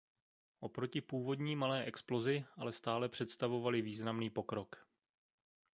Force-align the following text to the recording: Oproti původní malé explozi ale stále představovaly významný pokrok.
Oproti 0.59 1.01
původní 1.01 1.55
malé 1.55 1.83
explozi 1.83 2.45
ale 2.55 2.71
stále 2.71 3.09
představovaly 3.09 3.81
významný 3.81 4.29
pokrok. 4.29 4.85